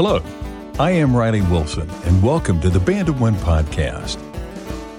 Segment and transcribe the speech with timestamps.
[0.00, 0.22] Hello,
[0.78, 4.16] I am Riley Wilson, and welcome to the Band of One podcast.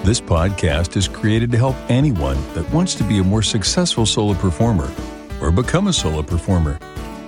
[0.03, 4.33] This podcast is created to help anyone that wants to be a more successful solo
[4.33, 4.91] performer
[5.39, 6.77] or become a solo performer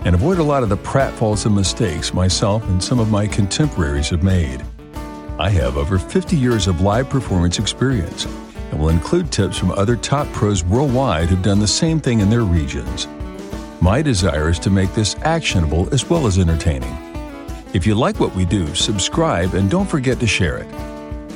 [0.04, 4.10] and avoid a lot of the pratfalls and mistakes myself and some of my contemporaries
[4.10, 4.62] have made.
[5.40, 9.96] I have over 50 years of live performance experience and will include tips from other
[9.96, 13.08] top pros worldwide who've done the same thing in their regions.
[13.80, 17.11] My desire is to make this actionable as well as entertaining.
[17.74, 20.68] If you like what we do, subscribe and don't forget to share it.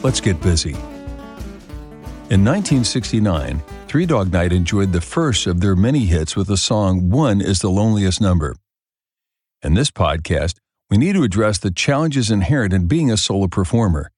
[0.04, 0.74] Let's get busy.
[2.30, 7.10] In 1969, Three Dog Night enjoyed the first of their many hits with the song
[7.10, 8.58] One is the Loneliest Number.
[9.62, 10.56] In this podcast,
[10.90, 14.12] we need to address the challenges inherent in being a solo performer,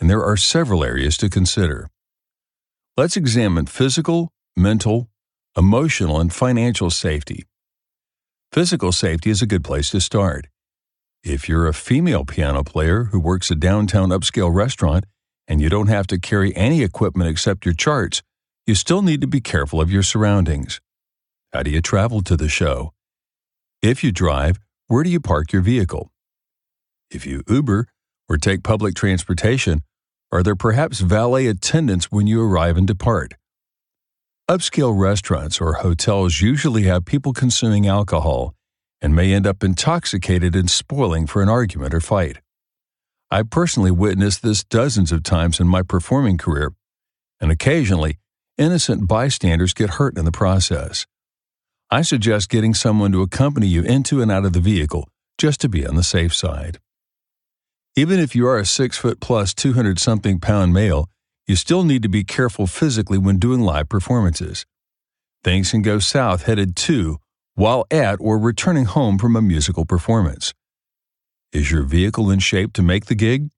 [0.00, 1.88] and there are several areas to consider.
[2.96, 5.08] Let's examine physical, mental,
[5.56, 7.44] emotional, and financial safety.
[8.50, 10.48] Physical safety is a good place to start.
[11.24, 15.06] If you're a female piano player who works a downtown upscale restaurant
[15.48, 18.22] and you don't have to carry any equipment except your charts,
[18.66, 20.82] you still need to be careful of your surroundings.
[21.50, 22.92] How do you travel to the show?
[23.80, 24.58] If you drive,
[24.88, 26.12] where do you park your vehicle?
[27.10, 27.86] If you Uber
[28.28, 29.80] or take public transportation,
[30.30, 33.32] are there perhaps valet attendants when you arrive and depart?
[34.46, 38.54] Upscale restaurants or hotels usually have people consuming alcohol
[39.04, 42.38] and may end up intoxicated and spoiling for an argument or fight.
[43.30, 46.72] I personally witnessed this dozens of times in my performing career,
[47.38, 48.16] and occasionally,
[48.56, 51.06] innocent bystanders get hurt in the process.
[51.90, 55.68] I suggest getting someone to accompany you into and out of the vehicle just to
[55.68, 56.78] be on the safe side.
[57.96, 61.10] Even if you are a 6 foot plus 200 something pound male,
[61.46, 64.64] you still need to be careful physically when doing live performances.
[65.42, 67.18] Things can go south headed to,
[67.54, 70.52] while at, or returning home from a musical performance.
[71.52, 73.50] Is your vehicle in shape to make the gig?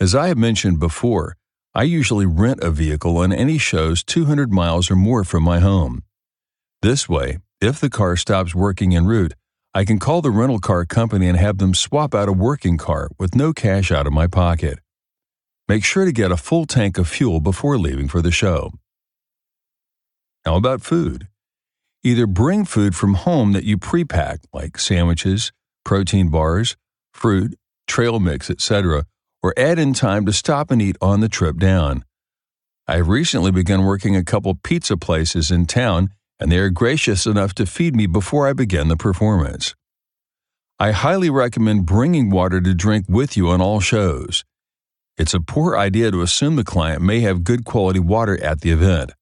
[0.00, 1.36] As I have mentioned before,
[1.74, 6.02] I usually rent a vehicle on any shows 200 miles or more from my home.
[6.82, 9.34] This way, if the car stops working en route,
[9.74, 13.10] I can call the rental car company and have them swap out a working car
[13.18, 14.78] with no cash out of my pocket.
[15.68, 18.72] Make sure to get a full tank of fuel before leaving for the show.
[20.44, 21.28] How about food?
[22.02, 25.52] Either bring food from home that you pre-pack, like sandwiches,
[25.84, 26.76] protein bars,
[27.12, 27.54] fruit,
[27.86, 29.04] trail mix, etc.,
[29.42, 32.04] or add in time to stop and eat on the trip down.
[32.88, 37.54] I've recently begun working a couple pizza places in town and they are gracious enough
[37.54, 39.74] to feed me before I begin the performance.
[40.78, 44.44] I highly recommend bringing water to drink with you on all shows.
[45.16, 48.70] It's a poor idea to assume the client may have good quality water at the
[48.70, 49.12] event.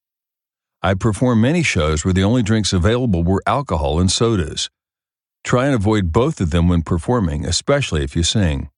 [0.84, 4.68] I performed many shows where the only drinks available were alcohol and sodas.
[5.42, 8.68] Try and avoid both of them when performing, especially if you sing.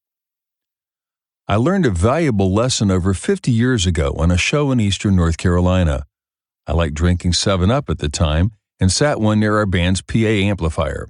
[1.48, 5.36] I learned a valuable lesson over 50 years ago on a show in eastern North
[5.36, 6.04] Carolina.
[6.68, 10.16] I liked drinking 7 Up at the time and sat one near our band's PA
[10.16, 11.08] amplifier.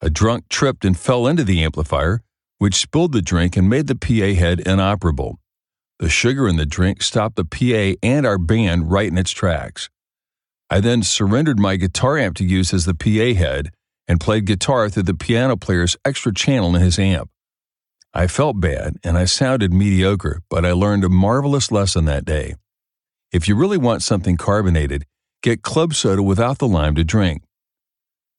[0.00, 2.22] A drunk tripped and fell into the amplifier,
[2.56, 5.40] which spilled the drink and made the PA head inoperable.
[5.98, 9.90] The sugar in the drink stopped the PA and our band right in its tracks.
[10.68, 13.70] I then surrendered my guitar amp to use as the PA head
[14.08, 17.30] and played guitar through the piano player's extra channel in his amp.
[18.12, 22.54] I felt bad and I sounded mediocre, but I learned a marvelous lesson that day.
[23.30, 25.04] If you really want something carbonated,
[25.42, 27.42] get club soda without the lime to drink.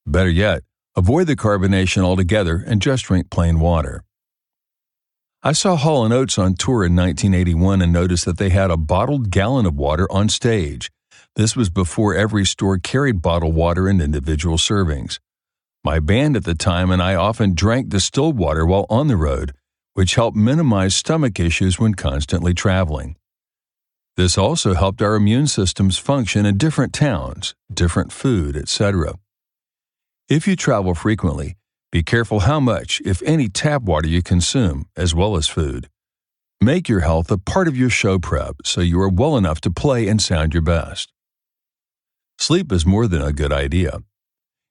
[0.06, 0.64] Better yet,
[0.96, 4.04] avoid the carbonation altogether and just drink plain water.
[5.44, 8.78] I saw Hall & Oates on tour in 1981 and noticed that they had a
[8.78, 10.90] bottled gallon of water on stage.
[11.38, 15.20] This was before every store carried bottled water in individual servings.
[15.84, 19.54] My band at the time and I often drank distilled water while on the road,
[19.94, 23.18] which helped minimize stomach issues when constantly traveling.
[24.16, 29.14] This also helped our immune systems function in different towns, different food, etc.
[30.28, 31.56] If you travel frequently,
[31.92, 35.88] be careful how much, if any, tap water you consume, as well as food.
[36.60, 39.70] Make your health a part of your show prep so you are well enough to
[39.70, 41.14] play and sound your best.
[42.40, 44.00] Sleep is more than a good idea.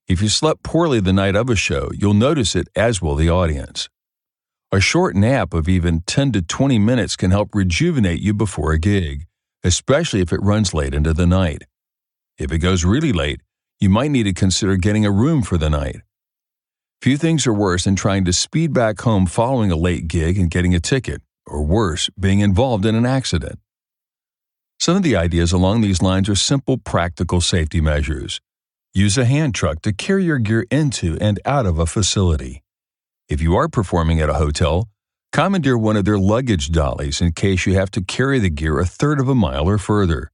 [0.09, 3.31] If you slept poorly the night of a show, you'll notice it as will the
[3.31, 3.89] audience.
[4.73, 8.79] A short nap of even 10 to 20 minutes can help rejuvenate you before a
[8.79, 9.27] gig
[9.67, 11.65] especially if it runs late into the night.
[12.39, 13.41] If it goes really late,
[13.81, 15.97] you might need to consider getting a room for the night.
[17.03, 20.51] Few things are worse than trying to speed back home following a late gig and
[20.51, 23.59] getting a ticket, or worse, being involved in an accident.
[24.79, 28.41] Some of the ideas along these lines are simple, practical safety measures.
[28.93, 32.63] Use a hand truck to carry your gear into and out of a facility.
[33.29, 34.89] If you are performing at a hotel,
[35.33, 38.87] commandeer one of their luggage dollies in case you have to carry the gear a
[38.87, 40.31] third of a mile or further.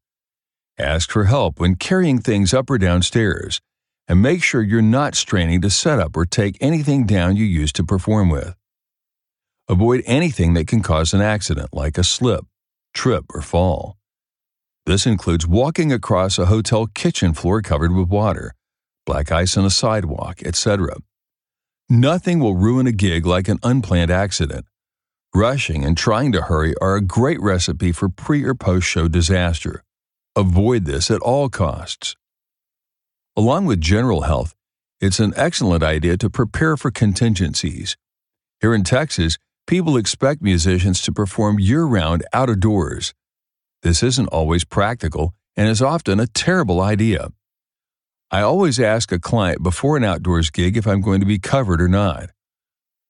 [0.78, 3.60] Ask for help when carrying things up or down stairs,
[4.08, 7.76] and make sure you're not straining to set up or take anything down you used
[7.76, 8.54] to perform with.
[9.68, 12.44] Avoid anything that can cause an accident, like a slip,
[12.92, 13.96] trip, or fall.
[14.84, 18.52] This includes walking across a hotel kitchen floor covered with water,
[19.06, 20.96] black ice on a sidewalk, etc.
[21.88, 24.66] Nothing will ruin a gig like an unplanned accident.
[25.34, 29.84] Rushing and trying to hurry are a great recipe for pre or post show disaster.
[30.34, 32.16] Avoid this at all costs.
[33.36, 34.54] Along with general health,
[35.00, 37.96] it's an excellent idea to prepare for contingencies.
[38.60, 43.14] Here in Texas, people expect musicians to perform year round out of doors.
[43.82, 47.30] This isn't always practical and is often a terrible idea.
[48.30, 51.82] I always ask a client before an outdoors gig if I'm going to be covered
[51.82, 52.30] or not.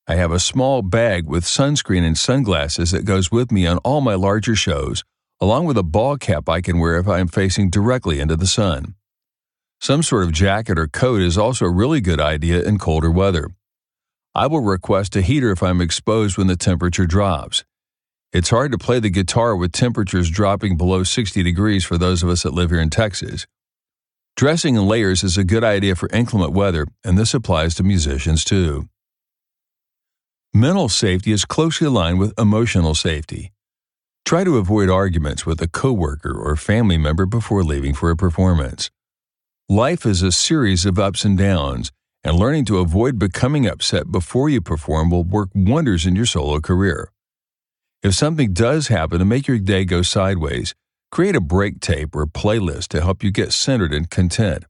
[0.07, 4.01] I have a small bag with sunscreen and sunglasses that goes with me on all
[4.01, 5.03] my larger shows,
[5.39, 8.47] along with a ball cap I can wear if I am facing directly into the
[8.47, 8.95] sun.
[9.79, 13.51] Some sort of jacket or coat is also a really good idea in colder weather.
[14.33, 17.63] I will request a heater if I'm exposed when the temperature drops.
[18.33, 22.29] It's hard to play the guitar with temperatures dropping below 60 degrees for those of
[22.29, 23.45] us that live here in Texas.
[24.35, 28.43] Dressing in layers is a good idea for inclement weather, and this applies to musicians
[28.43, 28.89] too.
[30.51, 33.51] Mental safety is closely aligned with emotional safety.
[34.25, 38.89] Try to avoid arguments with a coworker or family member before leaving for a performance.
[39.69, 41.91] Life is a series of ups and downs,
[42.23, 46.59] and learning to avoid becoming upset before you perform will work wonders in your solo
[46.59, 47.12] career.
[48.03, 50.75] If something does happen to make your day go sideways,
[51.09, 54.65] create a break tape or playlist to help you get centered and content.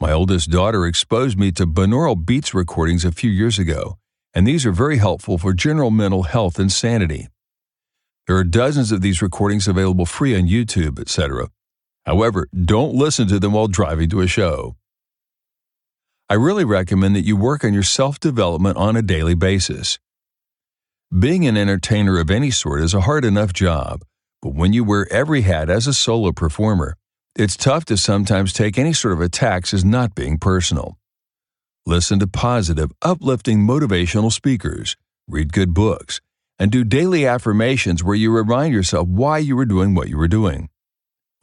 [0.00, 3.98] My oldest daughter exposed me to binaural beats recordings a few years ago,
[4.34, 7.28] and these are very helpful for general mental health and sanity.
[8.26, 11.50] There are dozens of these recordings available free on YouTube, etc.
[12.04, 14.74] However, don't listen to them while driving to a show.
[16.28, 20.00] I really recommend that you work on your self development on a daily basis.
[21.16, 24.04] Being an entertainer of any sort is a hard enough job,
[24.42, 26.96] but when you wear every hat as a solo performer,
[27.36, 30.98] it's tough to sometimes take any sort of attacks as not being personal.
[31.86, 34.96] Listen to positive, uplifting motivational speakers,
[35.28, 36.20] read good books,
[36.58, 40.26] and do daily affirmations where you remind yourself why you were doing what you were
[40.26, 40.68] doing.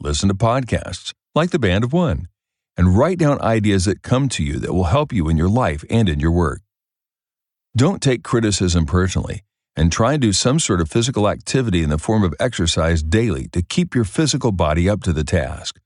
[0.00, 2.28] Listen to podcasts like The Band of One
[2.76, 5.82] and write down ideas that come to you that will help you in your life
[5.88, 6.60] and in your work.
[7.74, 9.44] Don't take criticism personally
[9.76, 13.48] and try and do some sort of physical activity in the form of exercise daily
[13.48, 15.80] to keep your physical body up to the task.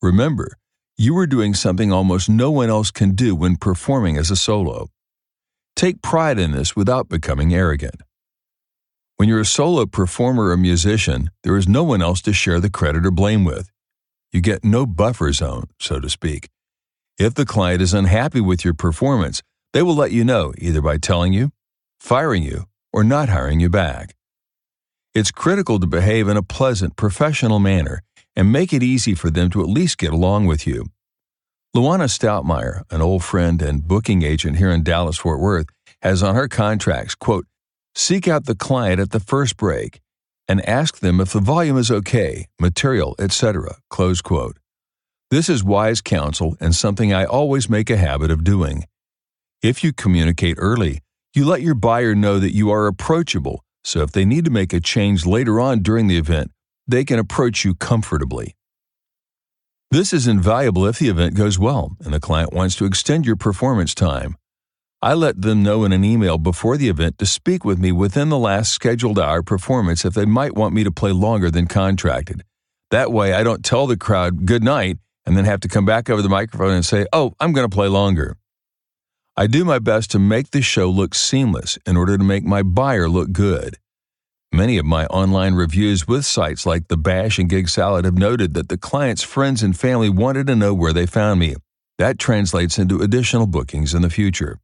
[0.00, 0.56] Remember,
[0.96, 4.88] you are doing something almost no one else can do when performing as a solo.
[5.74, 8.02] Take pride in this without becoming arrogant.
[9.16, 12.70] When you're a solo performer or musician, there is no one else to share the
[12.70, 13.70] credit or blame with.
[14.32, 16.48] You get no buffer zone, so to speak.
[17.18, 20.98] If the client is unhappy with your performance, they will let you know either by
[20.98, 21.50] telling you,
[21.98, 22.64] firing you,
[22.96, 24.16] or not hiring you back.
[25.14, 28.00] It's critical to behave in a pleasant, professional manner
[28.34, 30.86] and make it easy for them to at least get along with you.
[31.76, 35.66] Luana Stoutmeyer, an old friend and booking agent here in Dallas Fort Worth,
[36.00, 37.46] has on her contracts, quote,
[37.94, 40.00] seek out the client at the first break
[40.48, 43.76] and ask them if the volume is okay, material, etc.
[43.90, 44.56] Close quote.
[45.30, 48.84] This is wise counsel and something I always make a habit of doing.
[49.62, 51.00] If you communicate early,
[51.36, 54.72] you let your buyer know that you are approachable, so if they need to make
[54.72, 56.50] a change later on during the event,
[56.88, 58.56] they can approach you comfortably.
[59.90, 63.36] This is invaluable if the event goes well and the client wants to extend your
[63.36, 64.36] performance time.
[65.02, 68.28] I let them know in an email before the event to speak with me within
[68.28, 72.42] the last scheduled hour performance if they might want me to play longer than contracted.
[72.90, 76.08] That way, I don't tell the crowd good night and then have to come back
[76.08, 78.36] over the microphone and say, oh, I'm going to play longer.
[79.38, 82.62] I do my best to make the show look seamless in order to make my
[82.62, 83.76] buyer look good.
[84.50, 88.54] Many of my online reviews with sites like The Bash and Gig Salad have noted
[88.54, 91.56] that the client's friends and family wanted to know where they found me.
[91.98, 94.58] That translates into additional bookings in the future.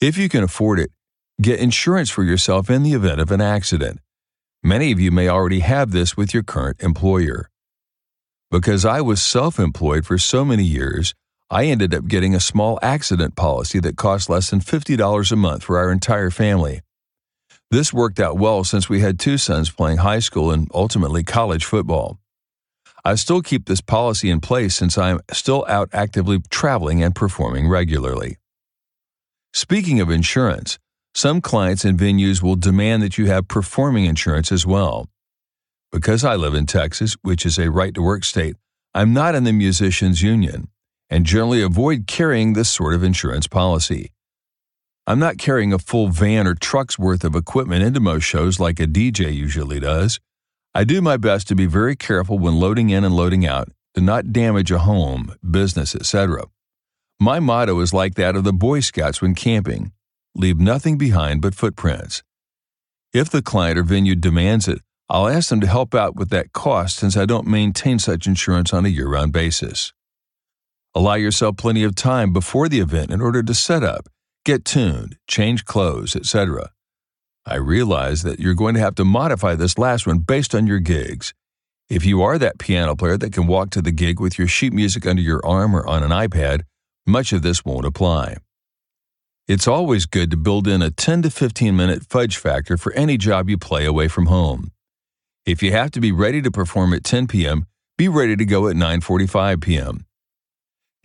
[0.00, 0.92] If you can afford it,
[1.42, 3.98] get insurance for yourself in the event of an accident.
[4.62, 7.50] Many of you may already have this with your current employer.
[8.52, 11.12] Because I was self employed for so many years,
[11.50, 15.62] I ended up getting a small accident policy that cost less than $50 a month
[15.62, 16.80] for our entire family.
[17.70, 21.64] This worked out well since we had two sons playing high school and ultimately college
[21.64, 22.18] football.
[23.04, 27.14] I still keep this policy in place since I am still out actively traveling and
[27.14, 28.38] performing regularly.
[29.52, 30.78] Speaking of insurance,
[31.14, 35.10] some clients and venues will demand that you have performing insurance as well.
[35.92, 38.56] Because I live in Texas, which is a right to work state,
[38.94, 40.68] I'm not in the musicians union
[41.10, 44.10] and generally avoid carrying this sort of insurance policy.
[45.06, 48.80] I'm not carrying a full van or truck's worth of equipment into most shows like
[48.80, 50.18] a DJ usually does.
[50.74, 54.00] I do my best to be very careful when loading in and loading out to
[54.00, 56.44] not damage a home, business, etc.
[57.20, 59.92] My motto is like that of the Boy Scouts when camping
[60.34, 62.22] leave nothing behind but footprints.
[63.12, 66.52] If the client or venue demands it, I'll ask them to help out with that
[66.52, 69.92] cost since I don't maintain such insurance on a year round basis.
[70.96, 74.08] Allow yourself plenty of time before the event in order to set up,
[74.44, 76.70] get tuned, change clothes, etc.
[77.44, 80.78] I realize that you're going to have to modify this last one based on your
[80.78, 81.34] gigs.
[81.88, 84.72] If you are that piano player that can walk to the gig with your sheet
[84.72, 86.62] music under your arm or on an iPad,
[87.06, 88.36] much of this won't apply.
[89.48, 93.18] It's always good to build in a 10 to 15 minute fudge factor for any
[93.18, 94.70] job you play away from home.
[95.44, 97.66] If you have to be ready to perform at 10 p.m.,
[97.98, 100.06] be ready to go at 9:45 p.m.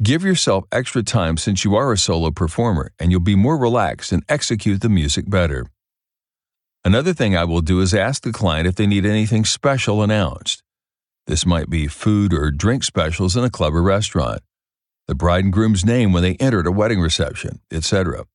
[0.02, 4.12] Give yourself extra time since you are a solo performer and you'll be more relaxed
[4.12, 5.66] and execute the music better.
[6.86, 10.64] Another thing I will do is ask the client if they need anything special announced.
[11.28, 14.42] This might be food or drink specials in a club or restaurant,
[15.08, 18.26] the bride and groom's name when they enter at a wedding reception, etc.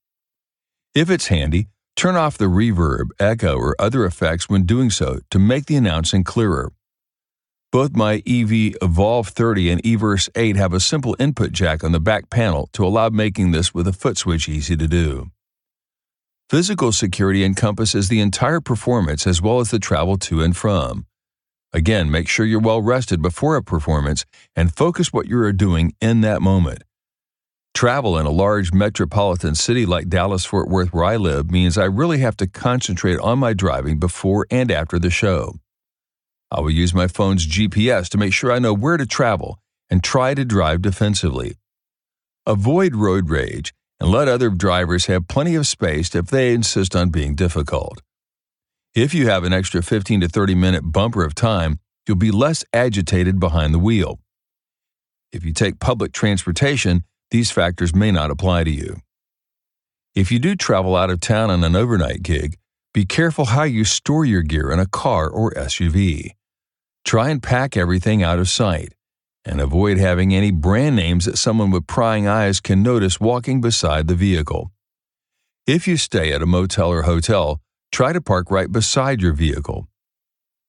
[0.94, 5.38] If it's handy, Turn off the reverb, echo, or other effects when doing so to
[5.38, 6.72] make the announcing clearer.
[7.74, 11.98] Both my EV Evolve 30 and eVerse 8 have a simple input jack on the
[11.98, 15.32] back panel to allow making this with a foot switch easy to do.
[16.48, 21.06] Physical security encompasses the entire performance as well as the travel to and from.
[21.72, 25.96] Again, make sure you're well rested before a performance and focus what you are doing
[26.00, 26.84] in that moment.
[27.74, 31.86] Travel in a large metropolitan city like Dallas Fort Worth, where I live, means I
[31.86, 35.56] really have to concentrate on my driving before and after the show.
[36.54, 39.58] I will use my phone's GPS to make sure I know where to travel
[39.90, 41.56] and try to drive defensively.
[42.46, 47.10] Avoid road rage and let other drivers have plenty of space if they insist on
[47.10, 48.02] being difficult.
[48.94, 52.64] If you have an extra 15 to 30 minute bumper of time, you'll be less
[52.72, 54.20] agitated behind the wheel.
[55.32, 58.98] If you take public transportation, these factors may not apply to you.
[60.14, 62.58] If you do travel out of town on an overnight gig,
[62.92, 66.30] be careful how you store your gear in a car or SUV.
[67.04, 68.94] Try and pack everything out of sight,
[69.44, 74.08] and avoid having any brand names that someone with prying eyes can notice walking beside
[74.08, 74.72] the vehicle.
[75.66, 77.60] If you stay at a motel or hotel,
[77.92, 79.86] try to park right beside your vehicle.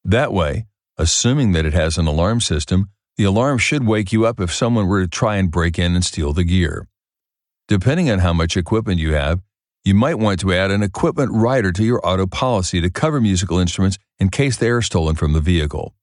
[0.03, 0.65] That way,
[0.97, 4.87] assuming that it has an alarm system, the alarm should wake you up if someone
[4.87, 6.89] were to try and break in and steal the gear.
[7.69, 9.39] Depending on how much equipment you have,
[9.85, 13.57] you might want to add an equipment rider to your auto policy to cover musical
[13.57, 15.95] instruments in case they are stolen from the vehicle.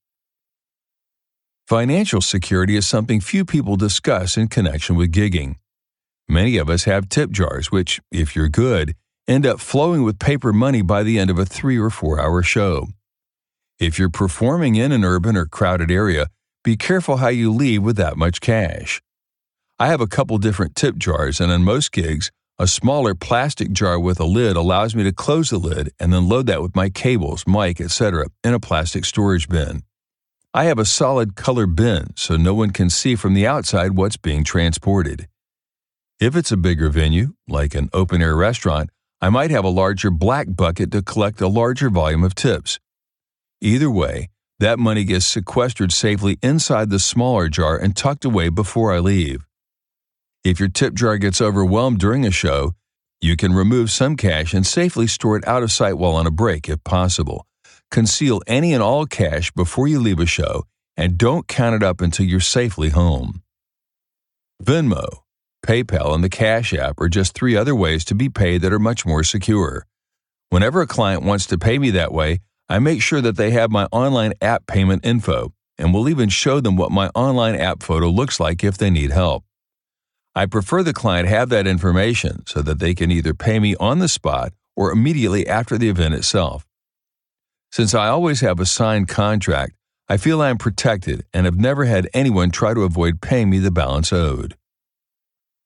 [1.72, 5.54] Financial security is something few people discuss in connection with gigging.
[6.28, 8.94] Many of us have tip jars, which, if you're good,
[9.26, 12.42] end up flowing with paper money by the end of a three or four hour
[12.42, 12.88] show.
[13.78, 16.26] If you're performing in an urban or crowded area,
[16.62, 19.00] be careful how you leave with that much cash.
[19.78, 23.98] I have a couple different tip jars, and on most gigs, a smaller plastic jar
[23.98, 26.90] with a lid allows me to close the lid and then load that with my
[26.90, 28.26] cables, mic, etc.
[28.44, 29.84] in a plastic storage bin.
[30.54, 34.18] I have a solid color bin so no one can see from the outside what's
[34.18, 35.26] being transported.
[36.20, 38.90] If it's a bigger venue, like an open air restaurant,
[39.22, 42.78] I might have a larger black bucket to collect a larger volume of tips.
[43.62, 44.28] Either way,
[44.58, 49.46] that money gets sequestered safely inside the smaller jar and tucked away before I leave.
[50.44, 52.74] If your tip jar gets overwhelmed during a show,
[53.22, 56.30] you can remove some cash and safely store it out of sight while on a
[56.30, 57.46] break if possible.
[57.92, 60.64] Conceal any and all cash before you leave a show
[60.96, 63.42] and don't count it up until you're safely home.
[64.64, 65.18] Venmo,
[65.62, 68.78] PayPal, and the Cash App are just three other ways to be paid that are
[68.78, 69.86] much more secure.
[70.48, 73.70] Whenever a client wants to pay me that way, I make sure that they have
[73.70, 78.08] my online app payment info and will even show them what my online app photo
[78.08, 79.44] looks like if they need help.
[80.34, 83.98] I prefer the client have that information so that they can either pay me on
[83.98, 86.66] the spot or immediately after the event itself.
[87.72, 89.72] Since I always have a signed contract,
[90.06, 93.60] I feel I am protected and have never had anyone try to avoid paying me
[93.60, 94.58] the balance owed.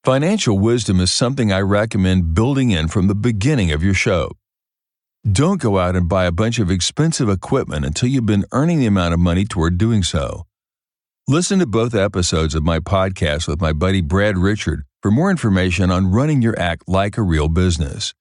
[0.05, 4.31] Financial wisdom is something I recommend building in from the beginning of your show.
[5.29, 8.87] Don't go out and buy a bunch of expensive equipment until you've been earning the
[8.87, 10.45] amount of money toward doing so.
[11.27, 15.91] Listen to both episodes of my podcast with my buddy Brad Richard, for more information
[15.91, 18.15] on running your act like a real business.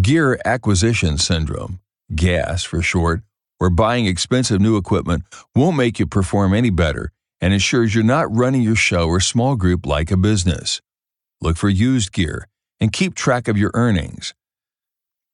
[0.00, 1.81] Gear acquisition syndrome,
[2.16, 3.22] GAS for short,
[3.60, 5.22] or buying expensive new equipment
[5.54, 9.56] won't make you perform any better and ensures you're not running your show or small
[9.56, 10.80] group like a business.
[11.40, 12.48] Look for used gear
[12.80, 14.32] and keep track of your earnings.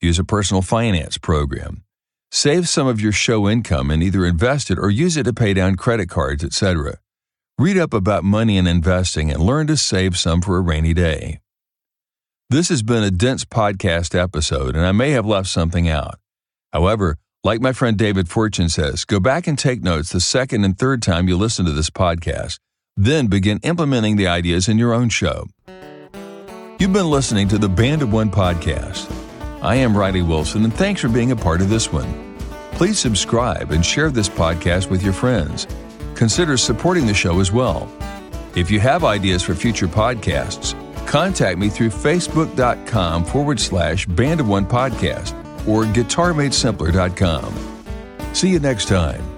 [0.00, 1.82] Use a personal finance program.
[2.30, 5.54] Save some of your show income and either invest it or use it to pay
[5.54, 6.98] down credit cards, etc.
[7.58, 11.40] Read up about money and investing and learn to save some for a rainy day.
[12.50, 16.18] This has been a dense podcast episode, and I may have left something out.
[16.72, 20.78] However, like my friend David Fortune says, go back and take notes the second and
[20.78, 22.58] third time you listen to this podcast,
[22.96, 25.46] then begin implementing the ideas in your own show.
[26.78, 29.10] You've been listening to the Band of One podcast.
[29.62, 32.36] I am Riley Wilson, and thanks for being a part of this one.
[32.72, 35.66] Please subscribe and share this podcast with your friends.
[36.14, 37.90] Consider supporting the show as well.
[38.54, 40.74] If you have ideas for future podcasts,
[41.06, 45.34] contact me through facebook.com forward slash band of one podcast
[45.68, 48.34] or guitarmadesimpler.com.
[48.34, 49.37] See you next time.